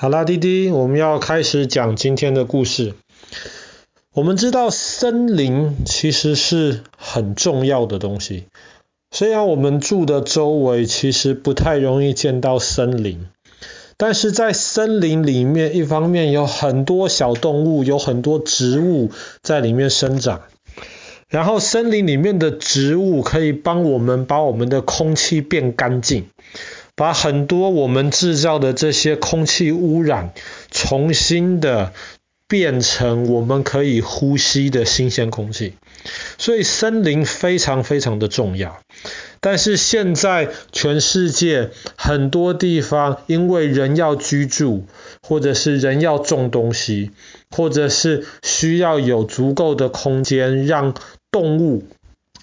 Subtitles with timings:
[0.00, 2.94] 好啦，滴滴，我们要开始讲今天的故事。
[4.14, 8.44] 我们知道森林其实是很重要的东西，
[9.10, 13.26] 虽然我们住的周围其实不太容易见到森林，
[13.96, 19.10] 但是在森林里面，一方面有很多小动物，有很多植物
[19.42, 20.42] 在里面生长，
[21.28, 26.28] 然后森林里面的植物可以帮我们把我们的空气变干净。
[26.98, 30.34] 把很多我们制造的这些空气污染，
[30.72, 31.92] 重新的
[32.48, 35.74] 变成我们可以呼吸的新鲜空气。
[36.38, 38.80] 所以森林非常非常的重要。
[39.40, 44.84] 但是现在全世界很多地方，因为人要居住，
[45.22, 47.12] 或者是人要种东西，
[47.48, 50.94] 或者是需要有足够的空间让
[51.30, 51.84] 动物。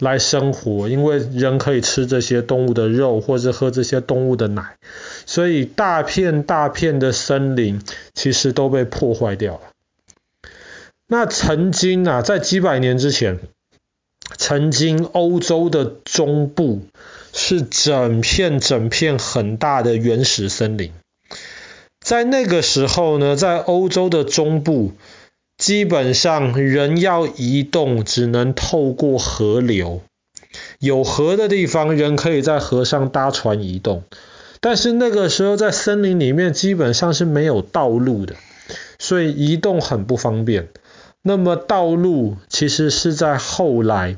[0.00, 4.76] 来生活，因为人可以吃这些动物的肉，或者喝这些动物的奶，
[5.24, 7.80] 所以大片大片的森林
[8.12, 9.60] 其实都被破坏掉了。
[11.06, 13.38] 那曾经啊，在几百年之前，
[14.36, 16.82] 曾经欧洲的中部
[17.32, 20.92] 是整片整片很大的原始森林。
[22.00, 24.92] 在那个时候呢，在欧洲的中部。
[25.56, 30.02] 基本上人要移动只能透过河流，
[30.78, 34.02] 有河的地方人可以在河上搭船移动，
[34.60, 38.34] 但是那个时候在森林里面基本上是没有道路的，
[38.98, 40.68] 所以移动很不方便。
[41.22, 44.16] 那么道路其实是在后来。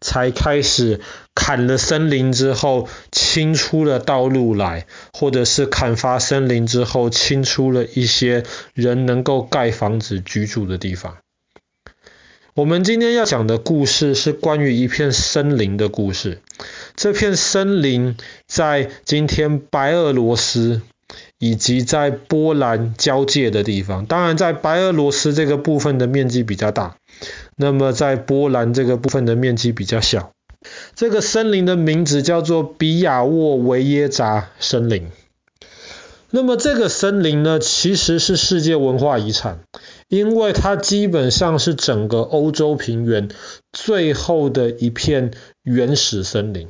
[0.00, 1.00] 才开始
[1.34, 11.16] 砍了森林之后，清出了道路来，或者是砍伐森林之后，清出了一些人能够盖房子居住的地方。
[12.54, 16.40] 我们今天要讲的故事是关于一片森林的故事。
[16.94, 20.80] 这片森林在今天白俄罗斯
[21.38, 26.96] 以及在波兰交界的地方，当然在白俄罗斯这个部分的面积比较大。
[27.56, 30.32] 那么在波兰这个部分的面积比较小，
[30.94, 35.08] 这个森林的名字叫做比亚沃维耶扎森林。
[36.30, 39.60] 那么这个森林呢，其实是世界文化遗产，
[40.08, 43.28] 因为它基本上是整个欧洲平原
[43.72, 45.30] 最后的一片
[45.62, 46.68] 原始森林。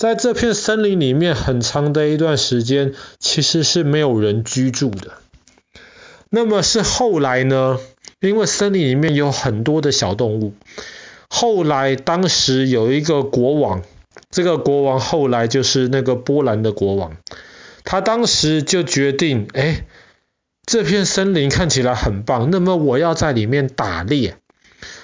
[0.00, 5.18] 在这片森林里面，很长的一段时间其实是没有人居住的。
[6.30, 7.78] 那么是后来呢？
[8.18, 10.54] 因为森林里面有很多的小动物，
[11.28, 13.82] 后来当时有一个国王，
[14.30, 17.18] 这个国王后来就是那个波兰的国王，
[17.84, 19.84] 他当时就决定，哎，
[20.64, 24.38] 这片森林看起来很棒，那么我要在里面打猎，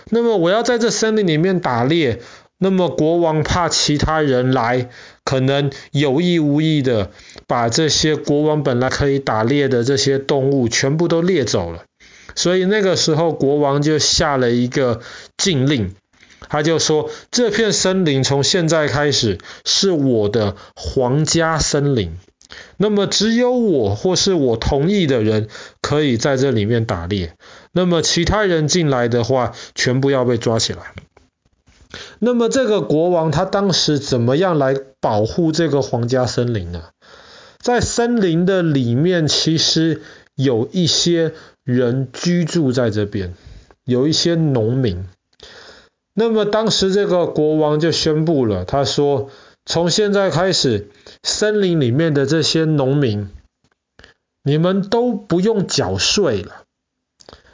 [0.08, 2.22] 那么我要在这森林里面打猎，
[2.58, 4.88] 那么国王怕其他人来，
[5.24, 7.10] 可能有意无意的
[7.46, 11.84] 把这些国王本来可以打猎的这些动物全部都猎走了。
[12.34, 15.00] 所以那个时候，国王就下了一个
[15.36, 15.94] 禁令，
[16.48, 22.16] 他就说：这片森林从现在开始是我的皇家森林，
[22.76, 25.48] 那么只有我或是我同意的人
[25.80, 27.34] 可以在这里面打猎，
[27.72, 30.80] 那么其他人进来的话，全部要被抓起来。
[32.18, 36.84] 那么这个国王他当时怎么样来保护这个皇家森林呢？
[37.58, 40.02] 在森林的里面，其实
[40.34, 41.32] 有一些。
[41.66, 43.34] 人居住在这边，
[43.82, 45.08] 有一些农民。
[46.14, 49.30] 那么当时这个国王就宣布了，他说：
[49.64, 50.88] 从现在开始，
[51.24, 53.30] 森林里面的这些农民，
[54.44, 56.62] 你们都不用缴税了，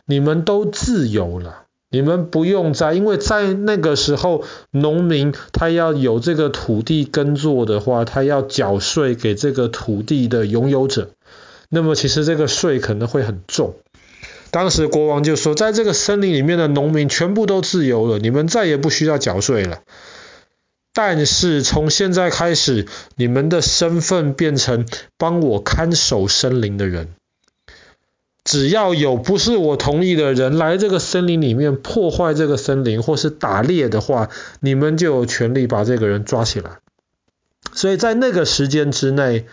[0.04, 1.61] 你们都自由了，
[1.92, 11.10] 你们不用再，因为在那个时候，农民他要有这个土地耕作的话，他要缴税给这个土地的拥有者。
[11.68, 13.76] 那么其实这个税可能会很重。
[14.50, 19.80] 当时国王就说，在这个森林里面的农民全部都自由了，你们再也不需要缴税了。
[20.94, 22.86] 但是从现在开始，
[23.16, 24.86] 你们的身份变成
[25.16, 27.08] 帮我看守森林的人。
[28.44, 34.30] 只要有不是我同意的人来这个森林里面破坏这个森林或是打猎的话，
[34.60, 36.78] 你们就有权利把这个人抓起来。
[37.72, 39.46] 所以在那个时间之内。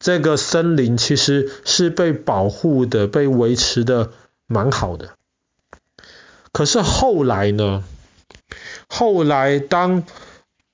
[0.00, 4.10] 这个森林其实是被保护的，被维持的
[4.46, 5.14] 蛮好的。
[6.52, 7.82] 可是后来呢？
[8.86, 10.04] 后来当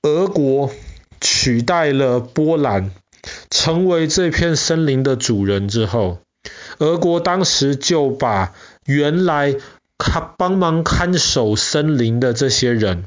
[0.01, 0.71] 俄国
[1.21, 2.91] 取代了波兰，
[3.49, 6.19] 成为这片森林的主人之后，
[6.81, 8.55] 俄国当时就把
[8.87, 9.55] 原来
[9.99, 13.05] 看帮忙看守森林的这些人，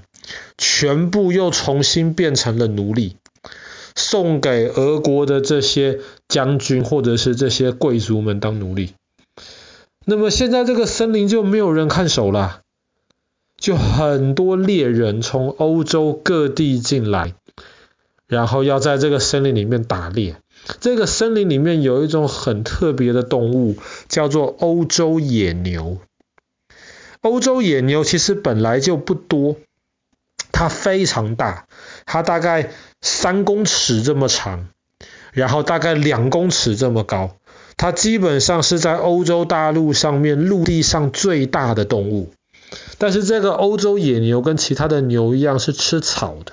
[0.57, 3.17] 全部又重新变成了奴隶。
[3.97, 5.99] 送给俄国的这些
[6.29, 8.95] 将军或者是这些贵族们当奴隶。
[10.05, 12.61] 那么现在这个森林就没有人看守了，
[13.57, 17.35] 就很多猎人从欧洲各地进来，
[18.29, 20.37] 然后要在这个森林里面打猎。
[20.81, 23.77] 这个森林里面有一种很特别的动物，
[24.09, 25.99] 叫做欧洲野牛。
[27.21, 29.57] 欧洲野牛其实本来就不多，
[30.53, 31.67] 它非常大，
[32.07, 32.71] 它大概
[33.01, 34.69] 三公尺这么长，
[35.33, 37.37] 然后大概两公尺这么高。
[37.77, 42.33] 它基本上是在欧洲大陆上面陆地上最大的动物。
[42.99, 46.53] 但是这个欧洲野牛跟其他的牛一样是吃草的。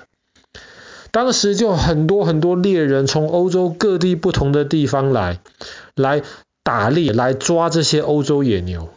[1.12, 5.38] 当时就很多很多猎人从欧洲各地不同的地方来，
[5.94, 6.22] 来
[6.64, 8.88] 打猎，来抓这些欧洲野牛。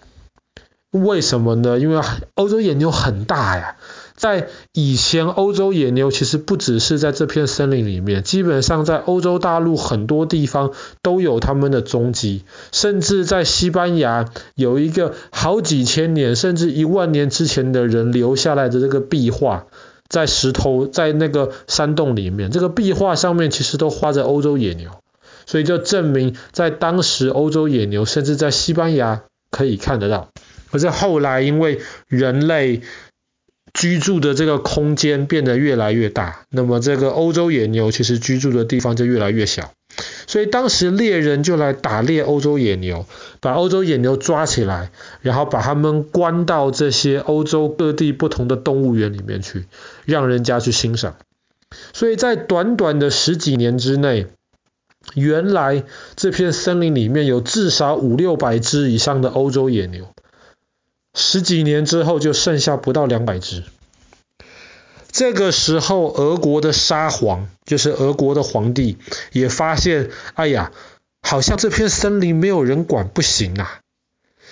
[0.91, 1.77] 为什么呢？
[1.77, 2.01] 因为
[2.35, 3.75] 欧洲野牛很大呀。
[4.15, 10.71] 在以前，欧洲野牛其实不只是在这片森林里面，基本上在欧洲大陆很多地方
[11.01, 19.65] 都有它们的踪迹，甚至在西班牙有一个好几千年甚至一万年之前的人留下来的这个壁画。
[20.07, 24.91] 在石头，在那个山洞里面，这个壁画上面其实都画着欧洲野牛，
[25.45, 30.29] 所以就证明在当时欧洲野牛甚至在西班牙可以看得到。
[30.71, 32.81] 可是后来因为人类
[33.73, 39.71] 居住的这个空间变得越来越大，那么这个欧洲野牛其实居住的地方就越来越小。
[40.27, 43.05] 所以当时猎人就来打猎欧洲野牛，
[43.39, 49.65] 把欧洲野牛抓起来，然后把他们关到这些欧洲各地不同的动物园里面去，
[50.03, 51.15] 让人家去欣赏。
[51.93, 54.27] 所以在短短的十几年之内，
[55.13, 55.83] 原来
[56.15, 60.07] 这片森林里面有至少五六百只以上的欧洲野牛，
[61.13, 63.63] 十几年之后就剩下不到两百只。
[65.17, 68.97] 这个时候，俄国的沙皇，就是俄国的皇帝，
[69.31, 70.73] 也发现，哎呀，
[71.21, 73.79] 好像这片森林没有人管，不行啊。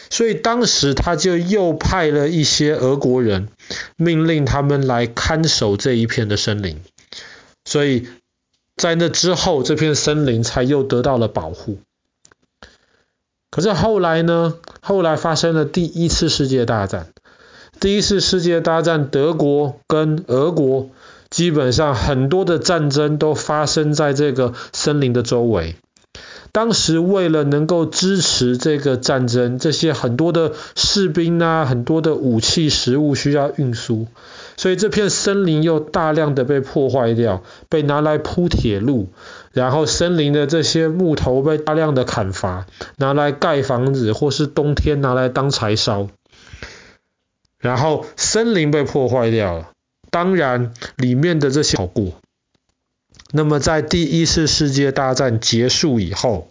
[0.10, 3.50] 所以当时他就又派了一些俄国人，
[3.98, 6.82] 命令他们来看守这一片的森林。
[7.66, 8.08] 所以
[8.78, 11.80] 在那之后，这片森林才又得到了保护。
[13.52, 14.58] 可是后来呢？
[14.82, 17.13] 后来发生了第一次世界大战。
[17.84, 20.92] 第一次世界大战，德国跟俄国
[21.30, 25.76] 基本上很多的战争都发生在这个森林的周围。
[26.54, 34.08] 当时为了能够支持这个战争，这些很多的士兵啊，很多的武器、食物需要运输，
[34.56, 39.10] 所以这片森林又大量的被破坏掉，被拿来铺铁路，
[39.52, 42.66] 然后森林的这些木头被大量的砍伐，
[42.96, 46.08] 拿来盖房子，或是冬天拿来当柴烧。
[47.64, 49.72] 然后森林被破坏掉了，
[50.12, 52.20] 当然里面的这些好过。
[53.32, 56.50] 那么在第一次世界大战结束以后，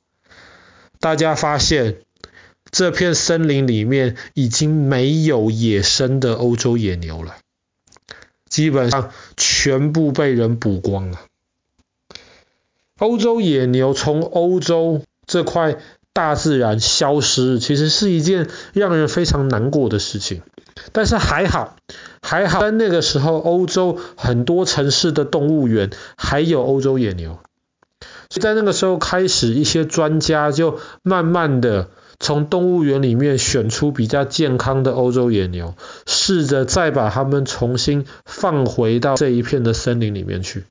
[1.01, 1.99] 大家发现
[2.71, 7.37] 这片森林里面已经没有野生的欧洲野牛了，
[8.49, 11.21] 基本上全部被人捕光了。
[12.99, 15.77] 欧洲野牛从欧洲这块
[16.13, 20.43] 大自然消失，其实是一件让人非常难过的事情。
[20.93, 21.77] 但是还好，
[22.23, 27.39] 还好在那个时候，欧洲很多城市的动物园还有欧洲野牛，
[28.31, 35.75] 所以在那个时候开始，一些专家就慢慢的从动物园里面选出比较健康的欧洲野牛，
[36.07, 40.65] 试着再把它们重新放回到这一片的森林里面去，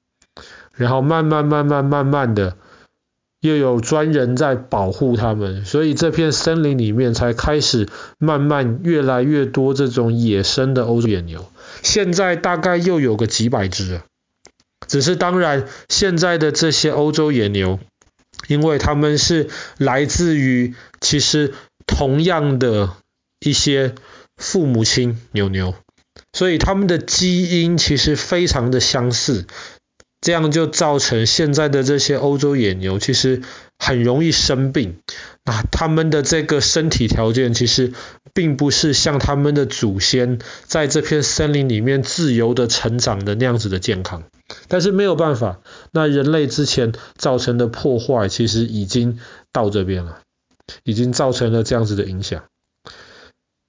[0.74, 2.58] 然后慢慢慢慢慢慢的。
[3.42, 11.52] 又有专人在保护他们，所以这片森林里面才开始慢慢越来越多这种野生的欧洲野牛。
[11.82, 14.02] 现在大概又有个几百只。
[14.88, 17.80] 只是当然，现在的这些欧洲野牛，
[18.48, 21.54] 因为他们是来自于其实
[21.88, 22.92] 同样的
[23.40, 23.96] 一些
[24.36, 25.74] 父母亲牛牛，
[26.34, 29.48] 所以他们的基因其实非常的相似。
[30.22, 33.42] 这样就造成现在的这些欧洲野牛其实
[33.80, 35.00] 很容易生病，
[35.44, 37.92] 那他们的这个身体条件其实
[38.32, 44.22] 并不是像他们的祖先在这片森林里面自由的成长的那样子的健康。
[44.68, 45.60] 但是没有办法，
[45.92, 49.20] 那人类之前造成的破坏其实已经
[49.52, 50.20] 到这边了，
[50.84, 52.44] 已经造成了这样子的影响。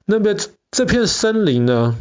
[0.04, 0.36] 那么
[0.70, 1.96] 这片森林呢，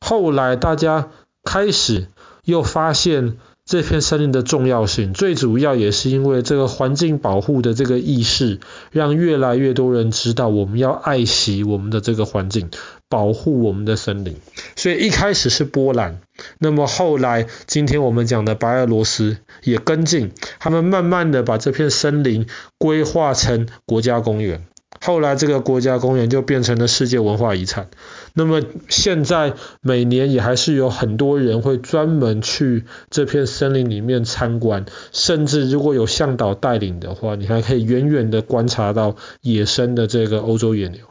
[0.00, 1.08] 后来大家
[1.42, 2.08] 开始
[2.44, 3.38] 又发现。
[3.66, 8.60] 这片森林的重要性，最主要也是因为这个环境保护的这个意识，
[8.92, 12.70] 让越来越多人知道我们要爱惜我们的这个环境，
[13.08, 14.36] 保护我们的森林。
[14.76, 16.20] 所以一开始是波兰，
[16.60, 20.30] 那么后来今天我们讲的白俄罗斯也跟进，
[20.60, 22.46] 他们慢慢的把这片森林
[22.78, 24.64] 规划成国家公园。
[25.06, 27.88] 后来这个国家公园就变成了世界文化遗产。
[28.34, 41.02] 那么现在每年也还是有很多人会专门去这片森林里面参观，甚至如果有向导带领的话，你还可以远远的观察到野生的这个欧洲野牛。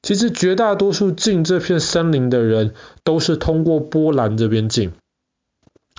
[0.00, 2.72] 其实绝大多数进这片森林的人
[3.04, 4.92] 都是通过波兰这边进，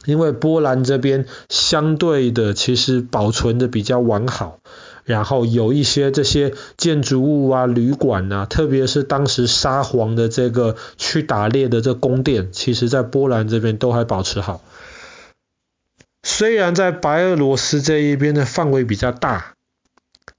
[0.07, 4.57] 因为波兰这边相对的其实保存的比较完好。
[5.07, 14.61] 然后有一些这些建筑物啊、旅馆啊，特别是当时沙皇的这个去打猎的这宫殿，其实在波兰这边都还保持好。
[16.23, 19.53] 虽然在白俄罗斯这一边的范围比较大，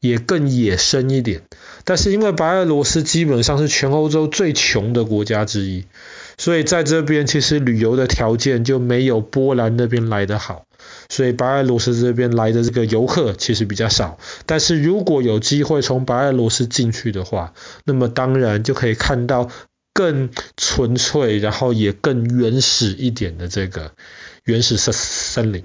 [0.00, 1.44] 也更野生一点，
[1.84, 5.86] 但是因为白俄罗斯基本上是全欧洲最穷的国家之一，
[6.36, 10.66] 所以在这边其实旅游的条件就没有波兰那边来得好。
[11.08, 19.50] 所以白俄罗斯这边来的这个游客其实比较少，但是如果有机会从白俄罗斯进去的话，那么当然就可以看到
[19.94, 23.92] 更纯粹，然后也更原始一点的这个
[24.44, 25.64] 原始森森林。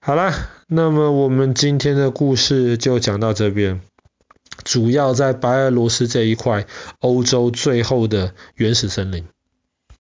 [0.00, 0.32] 好了，
[0.68, 3.82] 那么我们今天的故事就讲到这边，
[4.64, 6.66] 主要在白俄罗斯这一块
[7.00, 9.26] 欧洲最后的原始森林。